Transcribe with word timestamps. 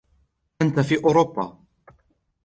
أنت 0.61 0.79
في 0.79 0.97
أوروبا! 1.05 1.57